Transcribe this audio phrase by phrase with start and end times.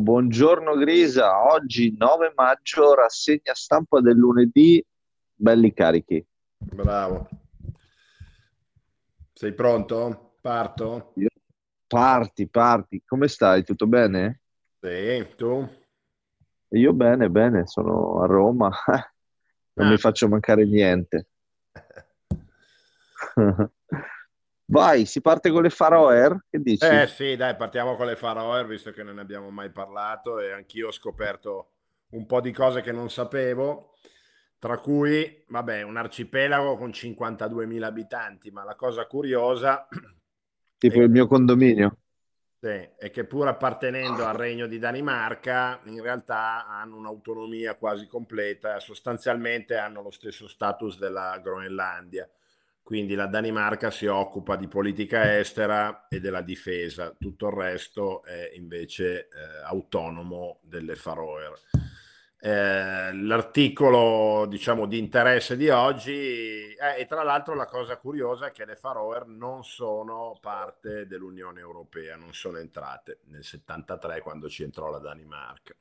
[0.00, 4.84] Buongiorno Grisa, oggi 9 maggio, rassegna stampa del lunedì,
[5.34, 6.24] belli carichi.
[6.58, 7.28] Bravo.
[9.32, 10.36] Sei pronto?
[10.40, 11.12] Parto?
[11.16, 11.28] Io-
[11.86, 13.64] Parti, parti, come stai?
[13.64, 14.40] Tutto bene?
[14.80, 15.68] Sì, tu?
[16.70, 18.70] Io bene, bene, sono a Roma,
[19.74, 19.98] non mi Ah.
[19.98, 21.26] faccio mancare niente.
[24.72, 27.06] Vai, si parte con le Faroe, che Eh dici?
[27.06, 30.88] sì, dai, partiamo con le Faroe, visto che non ne abbiamo mai parlato e anch'io
[30.88, 31.70] ho scoperto
[32.10, 33.94] un po' di cose che non sapevo,
[34.58, 39.86] tra cui, vabbè, un arcipelago con 52.000 abitanti, ma la cosa curiosa
[40.78, 41.96] Tipo è il mio condominio.
[42.58, 48.78] Sì, e che pur appartenendo al Regno di Danimarca, in realtà hanno un'autonomia quasi completa,
[48.78, 52.28] sostanzialmente hanno lo stesso status della Groenlandia.
[52.82, 58.50] Quindi la Danimarca si occupa di politica estera e della difesa, tutto il resto è
[58.54, 61.52] invece eh, autonomo delle Faroe.
[62.44, 68.50] Eh, l'articolo, diciamo, di interesse di oggi, eh, e tra l'altro la cosa curiosa è
[68.50, 74.64] che le Faroe non sono parte dell'Unione Europea, non sono entrate nel 73 quando ci
[74.64, 75.72] entrò la Danimarca.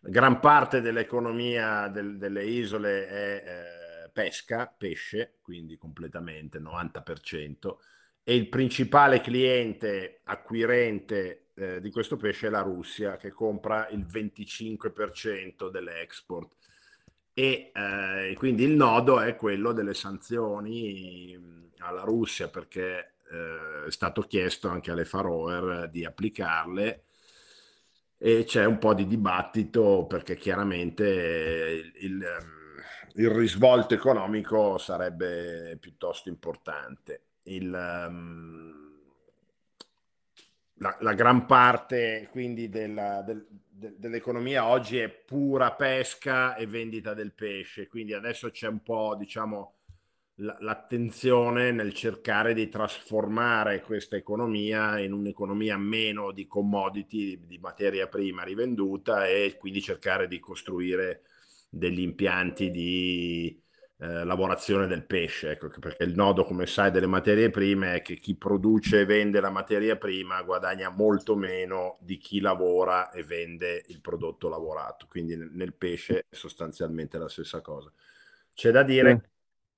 [0.00, 3.87] Gran parte dell'economia del- delle isole è eh,
[4.18, 7.76] pesca, pesce, quindi completamente 90%,
[8.24, 14.04] e il principale cliente acquirente eh, di questo pesce è la Russia, che compra il
[14.04, 16.52] 25% dell'export.
[17.32, 23.90] E eh, quindi il nodo è quello delle sanzioni mh, alla Russia, perché eh, è
[23.92, 27.04] stato chiesto anche alle Faroe di applicarle
[28.18, 32.57] e c'è un po' di dibattito perché chiaramente il, il, ehm,
[33.14, 37.22] il risvolto economico sarebbe piuttosto importante.
[37.44, 38.86] Il, ehm,
[40.80, 47.14] la, la gran parte quindi della- del- de- dell'economia oggi è pura pesca e vendita
[47.14, 49.74] del pesce, quindi adesso c'è un po', diciamo,
[50.36, 58.06] la- l'attenzione nel cercare di trasformare questa economia in un'economia meno di commodity, di materia
[58.06, 61.22] prima rivenduta e quindi cercare di costruire
[61.68, 63.62] degli impianti di
[64.00, 68.14] eh, lavorazione del pesce, ecco, perché il nodo, come sai, delle materie prime è che
[68.14, 73.84] chi produce e vende la materia prima guadagna molto meno di chi lavora e vende
[73.88, 77.92] il prodotto lavorato, quindi nel pesce è sostanzialmente la stessa cosa.
[78.54, 79.28] C'è da dire che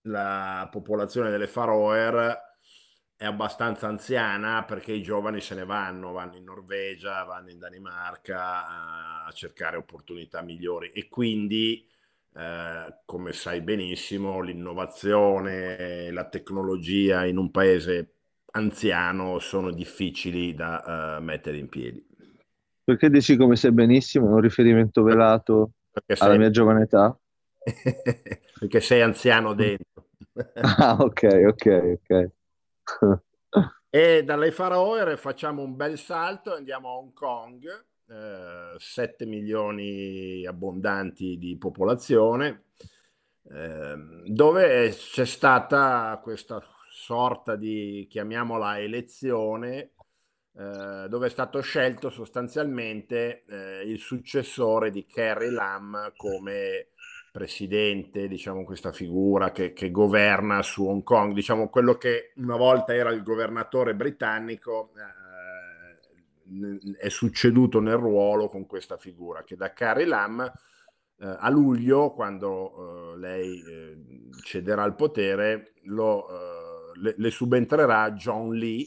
[0.02, 1.98] la popolazione delle Faroe
[3.20, 9.24] è abbastanza anziana perché i giovani se ne vanno, vanno in Norvegia, vanno in Danimarca
[9.26, 11.86] a cercare opportunità migliori e quindi,
[12.34, 18.14] eh, come sai benissimo, l'innovazione, la tecnologia in un paese
[18.52, 22.02] anziano sono difficili da eh, mettere in piedi.
[22.84, 27.16] Perché dici come sei benissimo, un riferimento velato Perché alla sei, mia giovane età?
[28.58, 30.08] perché sei anziano dentro.
[30.62, 32.32] Ah, ok, ok, ok.
[33.92, 37.66] E dalle Faroe facciamo un bel salto andiamo a Hong Kong,
[38.08, 42.66] eh, 7 milioni abbondanti di popolazione,
[43.50, 49.94] ehm, dove c'è stata questa sorta di, chiamiamola, elezione,
[50.54, 56.88] eh, dove è stato scelto sostanzialmente eh, il successore di Carrie Lam come
[57.30, 62.94] presidente, diciamo, questa figura che, che governa su Hong Kong, diciamo quello che una volta
[62.94, 65.20] era il governatore britannico, eh,
[66.98, 73.14] è succeduto nel ruolo con questa figura che da Carrie Lam eh, a luglio, quando
[73.14, 73.98] eh, lei eh,
[74.42, 78.86] cederà il potere, lo, eh, le, le subentrerà John Lee,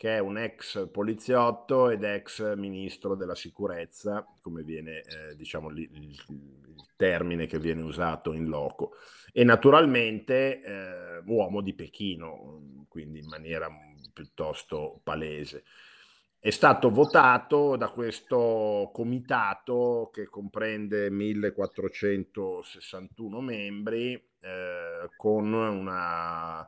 [0.00, 5.78] che è un ex poliziotto ed ex ministro della sicurezza, come viene, eh, diciamo, il,
[5.78, 8.92] il, il termine che viene usato in loco,
[9.30, 13.68] e naturalmente eh, uomo di Pechino, quindi in maniera
[14.10, 15.64] piuttosto palese.
[16.38, 26.66] È stato votato da questo comitato che comprende 1461 membri eh, con una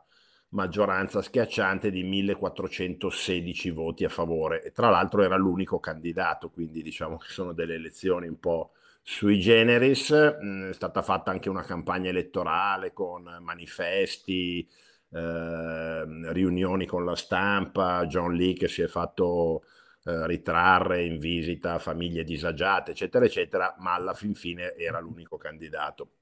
[0.53, 4.63] maggioranza schiacciante di 1416 voti a favore.
[4.63, 8.73] E tra l'altro era l'unico candidato, quindi diciamo che sono delle elezioni un po'
[9.03, 10.13] sui generis,
[10.43, 14.67] Mm, è stata fatta anche una campagna elettorale con manifesti,
[15.11, 19.65] eh, riunioni con la stampa, John Lee che si è fatto
[20.05, 26.13] eh, ritrarre in visita famiglie disagiate, eccetera, eccetera, ma alla fin fine era l'unico candidato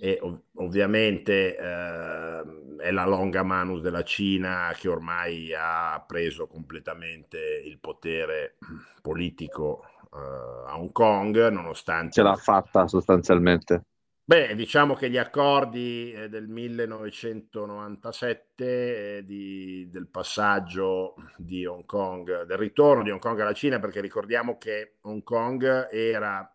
[0.00, 2.42] e ov- ovviamente eh,
[2.78, 8.56] è la longa manus della Cina che ormai ha preso completamente il potere
[9.02, 12.12] politico a Hong Kong, nonostante...
[12.12, 13.84] Ce l'ha fatta sostanzialmente.
[14.28, 22.44] Beh, diciamo che gli accordi eh, del 1997 eh, di, del passaggio di Hong Kong,
[22.44, 26.46] del ritorno di Hong Kong alla Cina, perché ricordiamo che Hong Kong era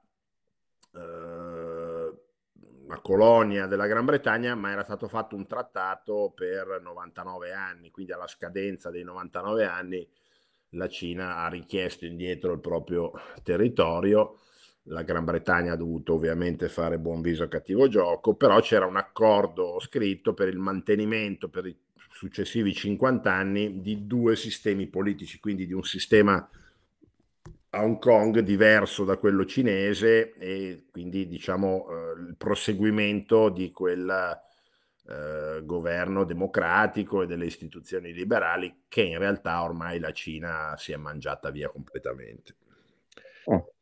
[0.94, 1.53] eh,
[2.94, 8.12] una colonia della Gran Bretagna, ma era stato fatto un trattato per 99 anni, quindi
[8.12, 10.08] alla scadenza dei 99 anni
[10.70, 13.12] la Cina ha richiesto indietro il proprio
[13.42, 14.38] territorio.
[14.88, 18.98] La Gran Bretagna ha dovuto ovviamente fare buon viso a cattivo gioco, però c'era un
[18.98, 21.78] accordo scritto per il mantenimento per i
[22.12, 26.48] successivi 50 anni di due sistemi politici, quindi di un sistema
[27.76, 34.42] a Hong Kong diverso da quello cinese e quindi diciamo eh, il proseguimento di quel
[35.08, 40.98] eh, governo democratico e delle istituzioni liberali che in realtà ormai la Cina si è
[40.98, 42.56] mangiata via completamente.
[43.46, 43.74] Oh.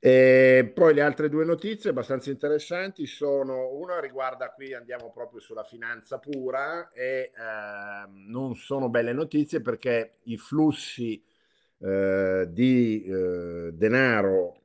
[0.00, 5.64] E poi le altre due notizie abbastanza interessanti sono, una riguarda qui, andiamo proprio sulla
[5.64, 11.24] finanza pura e eh, non sono belle notizie perché i flussi
[11.80, 14.60] eh, di eh, denaro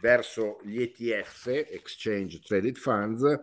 [0.00, 3.40] verso gli ETF, Exchange Traded Funds,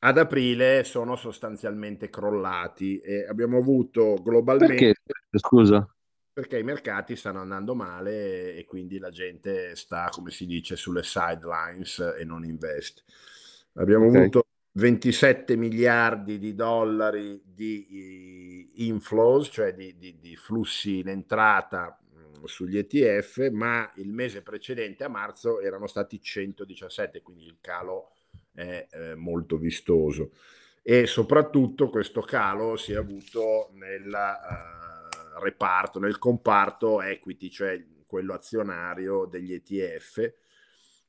[0.00, 4.74] ad aprile sono sostanzialmente crollati e abbiamo avuto globalmente...
[4.74, 4.94] Perché?
[5.38, 5.88] Scusa
[6.38, 11.02] perché i mercati stanno andando male e quindi la gente sta, come si dice, sulle
[11.02, 13.02] sidelines e non investe.
[13.72, 14.20] Abbiamo okay.
[14.20, 21.98] avuto 27 miliardi di dollari di inflows, cioè di, di, di flussi in entrata
[22.44, 28.12] sugli ETF, ma il mese precedente a marzo erano stati 117, quindi il calo
[28.52, 30.32] è eh, molto vistoso.
[30.82, 34.38] E soprattutto questo calo si è avuto nella...
[34.40, 34.88] Uh,
[35.38, 40.32] reparto, nel comparto equity, cioè quello azionario degli ETF,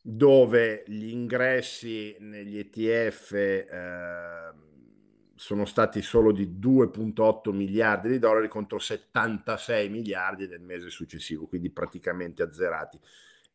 [0.01, 4.53] dove gli ingressi negli ETF eh,
[5.39, 11.69] sono stati solo di 2,8 miliardi di dollari contro 76 miliardi del mese successivo, quindi
[11.69, 12.99] praticamente azzerati.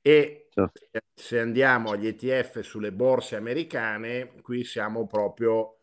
[0.00, 0.80] E certo.
[1.12, 5.76] se andiamo agli ETF sulle borse americane, qui siamo proprio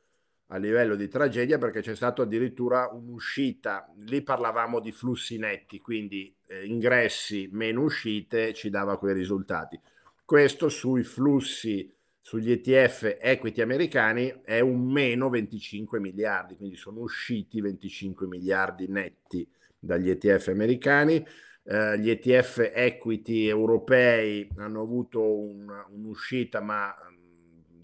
[0.47, 6.35] a livello di tragedia perché c'è stata addirittura un'uscita, lì parlavamo di flussi netti, quindi
[6.47, 9.79] eh, ingressi meno uscite ci dava quei risultati.
[10.25, 17.59] Questo sui flussi sugli ETF equity americani è un meno 25 miliardi, quindi sono usciti
[17.59, 19.47] 25 miliardi netti
[19.77, 21.25] dagli ETF americani.
[21.63, 26.95] Uh, gli ETF equity europei hanno avuto un, un'uscita, ma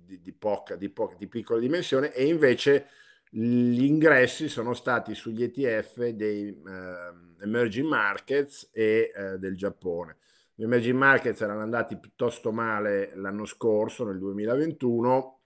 [0.08, 2.88] di, di, poca, di, poca, di piccola dimensione e invece
[3.30, 10.18] gli ingressi sono stati sugli ETF dei uh, emerging markets e uh, del Giappone.
[10.60, 15.40] Gli emerging markets erano andati piuttosto male l'anno scorso, nel 2021,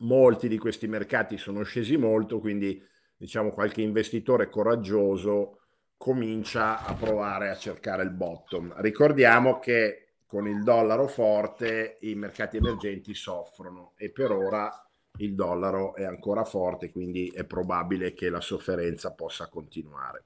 [0.00, 2.78] molti di questi mercati sono scesi molto, quindi
[3.16, 5.60] diciamo qualche investitore coraggioso
[5.96, 8.74] comincia a provare a cercare il bottom.
[8.82, 14.70] Ricordiamo che con il dollaro forte i mercati emergenti soffrono e per ora
[15.20, 20.24] il dollaro è ancora forte, quindi è probabile che la sofferenza possa continuare.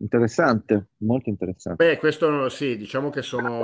[0.00, 1.84] Interessante, molto interessante.
[1.84, 3.62] Beh, questo sì, diciamo che sono...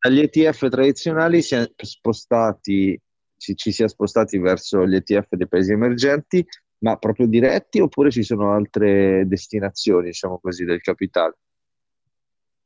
[0.00, 3.00] Dagli ETF tradizionali si è spostati,
[3.36, 6.46] ci, ci si è spostati verso gli ETF dei paesi emergenti,
[6.78, 11.36] ma proprio diretti oppure ci sono altre destinazioni, diciamo così, del capitale?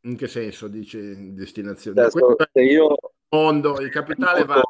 [0.02, 2.00] In che senso dice destinazione?
[2.00, 2.96] Adesso, io...
[3.30, 4.60] mondo, il capitale va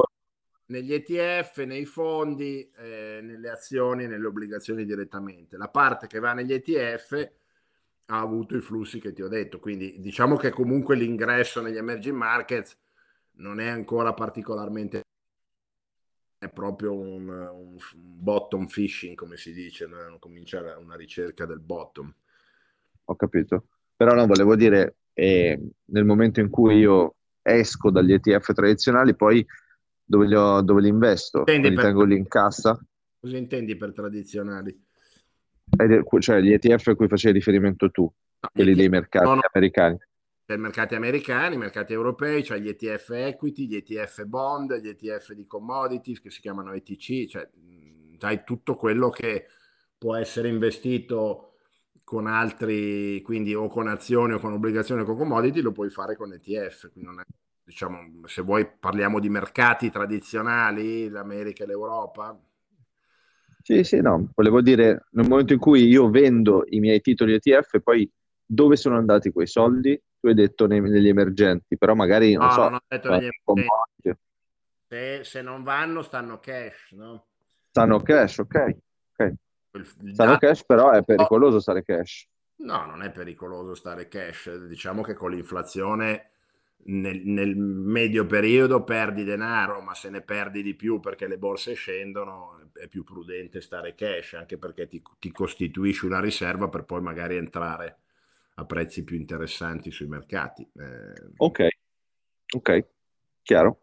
[0.67, 5.57] negli ETF, nei fondi, eh, nelle azioni, nelle obbligazioni direttamente.
[5.57, 7.41] La parte che va negli ETF
[8.07, 12.17] ha avuto i flussi che ti ho detto, quindi diciamo che comunque l'ingresso negli emerging
[12.17, 12.77] markets
[13.35, 15.03] non è ancora particolarmente
[16.39, 20.17] è proprio un, un bottom fishing, come si dice, no?
[20.19, 22.13] cominciare una ricerca del bottom.
[23.05, 23.67] Ho capito.
[23.95, 29.47] Però no, volevo dire, e nel momento in cui io esco dagli ETF tradizionali, poi
[30.05, 31.39] dove li, ho, dove li investo?
[31.39, 31.85] Intendi per...
[31.85, 32.77] tengo lì in cassa?
[33.21, 34.85] Cosa intendi per tradizionali?
[36.19, 39.41] Cioè gli ETF a cui facevi riferimento tu, no, quelli dei mercati no, no.
[39.53, 39.99] americani.
[40.45, 45.47] Per mercati americani, mercati europei, cioè gli ETF equity, gli ETF bond, gli ETF di
[45.47, 47.49] commodities che si chiamano ETC, cioè
[48.21, 49.47] hai tutto quello che
[49.99, 51.53] può essere investito
[52.05, 56.17] con altri, quindi o con azioni o con obbligazioni o con commodity, lo puoi fare
[56.17, 56.91] con ETF.
[56.93, 57.25] Quindi è,
[57.63, 62.39] diciamo, se vuoi parliamo di mercati tradizionali, l'America e l'Europa.
[63.63, 67.81] Sì, sì, no, volevo dire, nel momento in cui io vendo i miei titoli ETF,
[67.81, 68.11] poi
[68.45, 70.01] dove sono andati quei soldi?
[70.23, 73.29] tu hai detto nei, negli emergenti, però magari non no, so, non ho detto negli
[73.45, 74.21] emergenti.
[74.87, 77.27] Se, se, non vanno stanno cash, no?
[77.71, 78.77] Stanno cash, ok.
[79.13, 79.35] okay.
[80.13, 82.29] Stanno cash, però è pericoloso stare cash.
[82.59, 84.67] No, non è pericoloso stare cash.
[84.67, 86.31] Diciamo che con l'inflazione
[86.85, 91.75] nel, nel, medio periodo perdi denaro, ma se ne perdi di più perché le borse
[91.75, 97.01] scendono, è più prudente stare cash, anche perché ti, ti costituisci una riserva per poi
[97.01, 97.99] magari entrare
[98.55, 100.63] a prezzi più interessanti sui mercati.
[100.75, 101.31] Eh...
[101.37, 101.69] Ok,
[102.55, 102.85] ok,
[103.43, 103.81] chiaro.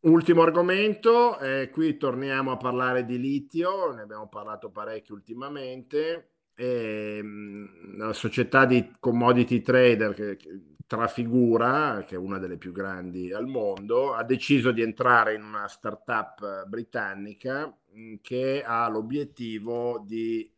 [0.00, 6.30] Ultimo argomento, eh, qui torniamo a parlare di litio, ne abbiamo parlato parecchio ultimamente.
[6.54, 12.72] E, ehm, la società di commodity trader che, che Trafigura, che è una delle più
[12.72, 17.66] grandi al mondo, ha deciso di entrare in una startup britannica
[17.96, 20.48] mm, che ha l'obiettivo di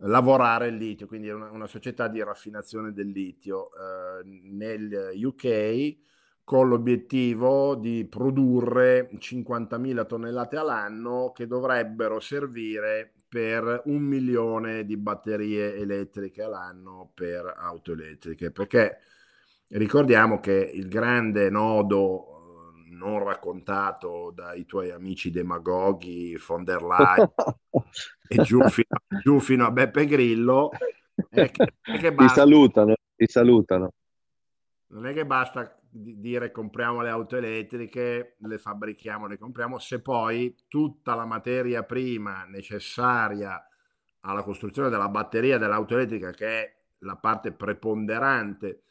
[0.00, 5.96] lavorare il litio, quindi una, una società di raffinazione del litio eh, nel UK
[6.44, 15.74] con l'obiettivo di produrre 50.000 tonnellate all'anno che dovrebbero servire per un milione di batterie
[15.74, 18.98] elettriche all'anno per auto elettriche, perché
[19.68, 27.32] ricordiamo che il grande nodo eh, non raccontato dai tuoi amici demagoghi von der Leyen
[28.28, 30.70] e giù fino, giù fino, a Beppe Grillo
[31.28, 33.92] è che, è che basta, ti salutano, ti salutano.
[34.88, 40.54] Non è che basta dire compriamo le auto elettriche, le fabbrichiamo, le compriamo, se poi
[40.68, 43.66] tutta la materia prima necessaria
[44.20, 48.82] alla costruzione della batteria dell'auto elettrica, che è la parte preponderante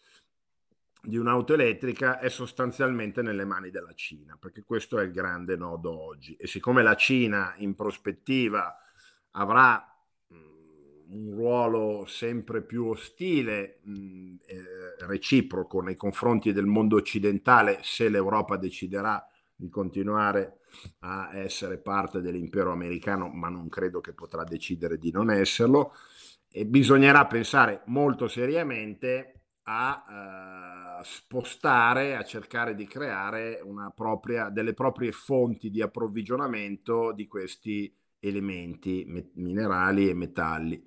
[1.05, 5.97] di un'auto elettrica, è sostanzialmente nelle mani della Cina, perché questo è il grande nodo
[5.97, 6.35] oggi.
[6.35, 8.75] E siccome la Cina in prospettiva
[9.31, 9.95] avrà
[11.07, 18.57] un ruolo sempre più ostile, mh, eh, reciproco nei confronti del mondo occidentale se l'Europa
[18.57, 20.59] deciderà di continuare
[21.00, 25.93] a essere parte dell'impero americano, ma non credo che potrà decidere di non esserlo.
[26.51, 34.74] E bisognerà pensare molto seriamente a eh, spostare, a cercare di creare una propria, delle
[34.74, 40.84] proprie fonti di approvvigionamento di questi elementi minerali e metalli.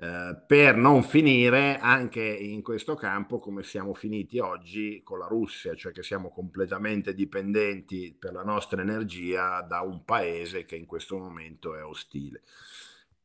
[0.00, 5.74] Eh, per non finire anche in questo campo come siamo finiti oggi con la Russia,
[5.74, 11.18] cioè che siamo completamente dipendenti per la nostra energia da un paese che in questo
[11.18, 12.42] momento è ostile.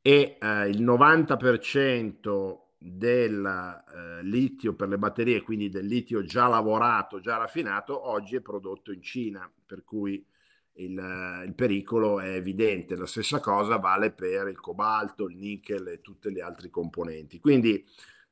[0.01, 7.21] E eh, il 90% del eh, litio per le batterie, quindi del litio già lavorato,
[7.21, 10.25] già raffinato, oggi è prodotto in Cina, per cui
[10.73, 12.97] il, il, pericolo è evidente.
[12.97, 17.39] La stessa cosa vale per il cobalto, il nickel e tutte le altre componenti.
[17.39, 17.75] Quindi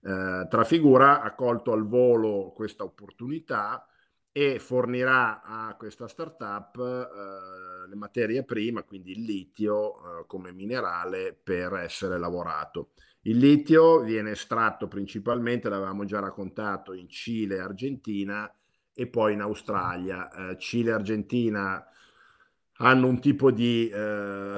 [0.01, 3.85] eh, Trafigura ha colto al volo questa opportunità
[4.33, 11.33] e fornirà a questa startup eh, le materie prime, quindi il litio eh, come minerale
[11.41, 12.91] per essere lavorato.
[13.23, 18.51] Il litio viene estratto principalmente, l'avevamo già raccontato, in Cile e Argentina
[18.93, 20.51] e poi in Australia.
[20.51, 21.85] Eh, Cile e Argentina
[22.77, 24.55] hanno un tipo di eh,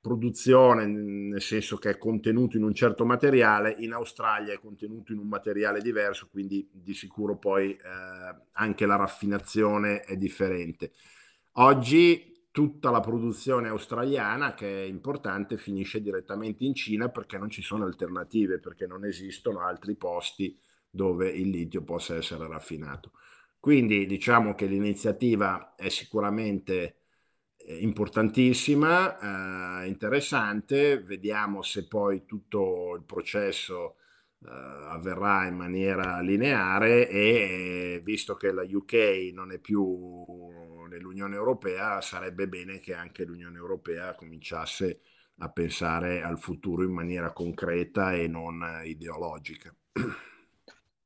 [0.00, 5.18] produzione, nel senso che è contenuto in un certo materiale, in Australia è contenuto in
[5.18, 7.78] un materiale diverso, quindi di sicuro poi eh,
[8.52, 10.90] anche la raffinazione è differente.
[11.54, 17.62] Oggi tutta la produzione australiana, che è importante, finisce direttamente in Cina perché non ci
[17.62, 20.58] sono alternative, perché non esistono altri posti
[20.90, 23.12] dove il litio possa essere raffinato.
[23.58, 26.96] Quindi diciamo che l'iniziativa è sicuramente
[27.66, 33.96] importantissima, eh, interessante, vediamo se poi tutto il processo
[34.42, 39.82] eh, avverrà in maniera lineare e visto che la UK non è più
[40.90, 45.00] nell'Unione Europea, sarebbe bene che anche l'Unione Europea cominciasse
[45.38, 49.74] a pensare al futuro in maniera concreta e non ideologica.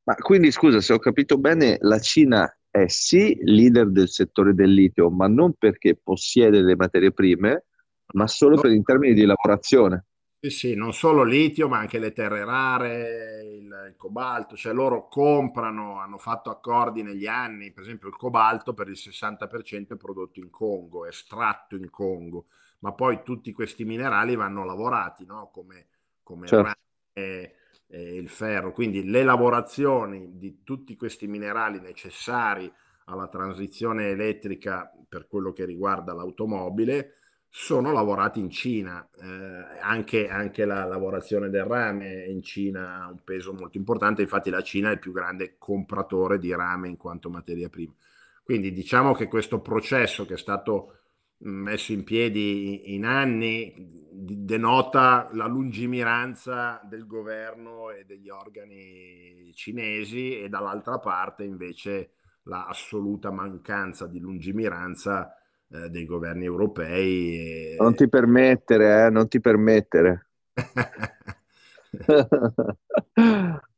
[0.04, 4.72] Ma quindi scusa, se ho capito bene, la Cina è sì leader del settore del
[4.72, 7.66] litio, ma non perché possiede le materie prime,
[8.14, 10.06] ma solo per in termini di lavorazione.
[10.44, 15.08] Sì, sì, non solo litio, ma anche le terre rare, il, il, cobalto, cioè loro
[15.08, 20.40] comprano, hanno fatto accordi negli anni, per esempio il cobalto per il 60% è prodotto
[20.40, 22.48] in Congo, è estratto in Congo,
[22.80, 25.48] ma poi tutti questi minerali vanno lavorati, no?
[25.50, 25.86] come,
[26.22, 26.74] come certo.
[27.14, 27.54] rame,
[27.88, 32.70] eh, il ferro, quindi le lavorazioni di tutti questi minerali necessari
[33.06, 37.14] alla transizione elettrica per quello che riguarda l'automobile
[37.56, 39.08] sono lavorati in Cina.
[39.16, 44.50] Eh, anche, anche, la lavorazione del rame in Cina ha un peso molto importante, infatti
[44.50, 47.94] la Cina è il più grande compratore di rame in quanto materia prima.
[48.42, 50.98] Quindi diciamo che questo processo che è stato
[51.44, 53.72] messo in piedi in anni
[54.10, 64.08] denota la lungimiranza del governo e degli organi cinesi e dall'altra parte invece l'assoluta mancanza
[64.08, 65.38] di lungimiranza
[65.74, 67.72] eh, dei governi europei.
[67.72, 67.76] E...
[67.78, 70.28] Non ti permettere, eh, non ti permettere.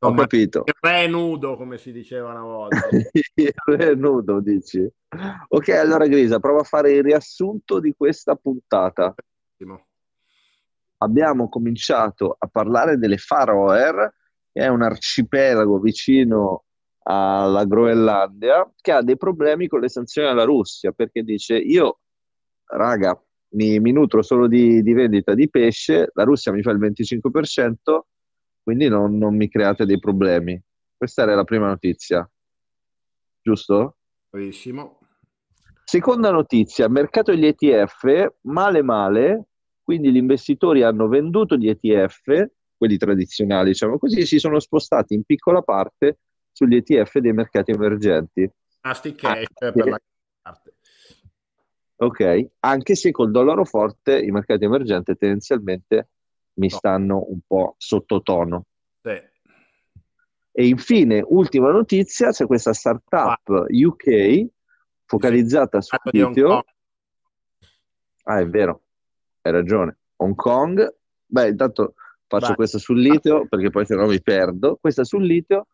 [0.01, 0.63] Ho capito.
[0.67, 2.89] Il re nudo, come si diceva una volta.
[3.35, 4.87] il re nudo, dici.
[5.49, 9.15] Ok, allora Grisa, prova a fare il riassunto di questa puntata.
[10.99, 14.13] Abbiamo cominciato a parlare delle Faroe,
[14.53, 16.65] che è un arcipelago vicino
[17.09, 22.01] alla Groenlandia, che ha dei problemi con le sanzioni alla Russia, perché dice io,
[22.65, 23.21] raga,
[23.51, 28.01] mi, mi nutro solo di, di, vendita di pesce, la Russia mi fa il 25%,
[28.63, 30.61] quindi non, non mi create dei problemi.
[30.97, 32.29] Questa era la prima notizia,
[33.41, 33.99] giusto?
[34.29, 34.99] Bravissimo.
[35.85, 39.47] Seconda notizia, mercato degli ETF, male male,
[39.81, 45.23] quindi gli investitori hanno venduto gli ETF, quelli tradizionali, diciamo così, si sono spostati in
[45.23, 46.19] piccola parte
[46.57, 48.51] sugli ETF dei mercati emergenti.
[48.81, 50.01] Asti cash ah, per la
[50.41, 50.75] parte.
[51.97, 56.09] Ok, anche se col dollaro forte i mercati emergenti tendenzialmente
[56.55, 56.77] mi no.
[56.77, 58.65] stanno un po' sottotono.
[59.03, 59.23] Sì.
[60.53, 63.67] E infine, ultima notizia, c'è questa startup ah.
[63.69, 64.47] UK
[65.05, 65.89] focalizzata sì.
[65.91, 66.65] sul litio.
[68.23, 68.85] Ah, è vero,
[69.43, 69.99] hai ragione.
[70.17, 70.95] Hong Kong,
[71.27, 71.93] beh, intanto
[72.27, 72.57] faccio Vai.
[72.57, 74.79] questa sul litio perché poi se no mi perdo.
[74.81, 75.67] Questa sul litio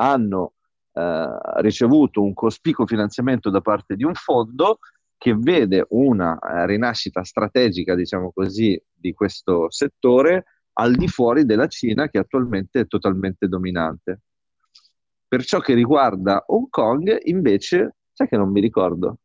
[0.00, 0.54] hanno
[0.92, 4.78] eh, ricevuto un cospicuo finanziamento da parte di un fondo
[5.16, 11.66] che vede una eh, rinascita strategica, diciamo così, di questo settore al di fuori della
[11.66, 14.20] Cina che attualmente è totalmente dominante.
[15.28, 19.18] Per ciò che riguarda Hong Kong, invece, sai che non mi ricordo.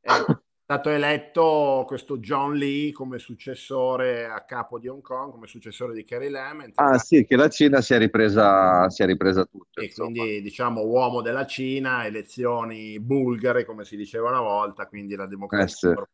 [0.00, 0.38] Eh,
[0.70, 6.04] stato eletto questo John Lee come successore a capo di Hong Kong, come successore di
[6.04, 6.70] Carrie Lam.
[6.74, 9.80] Ah sì, che la Cina si è ripresa, si è ripresa tutto.
[9.80, 10.10] E insomma.
[10.10, 15.92] quindi diciamo uomo della Cina, elezioni bulgare come si diceva una volta, quindi la democrazia
[15.92, 16.06] eh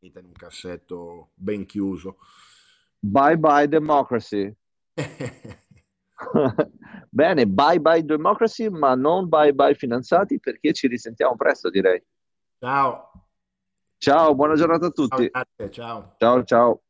[0.00, 0.12] sì.
[0.18, 2.18] in un cassetto ben chiuso.
[2.98, 4.54] Bye bye democracy.
[7.08, 12.04] Bene, bye bye democracy, ma non bye bye finanziati perché ci risentiamo presto direi.
[12.58, 13.23] Ciao.
[14.04, 15.30] Ciao, buona giornata a tutti.
[15.30, 16.14] Ciao, ciao.
[16.18, 16.82] Ciao, ciao.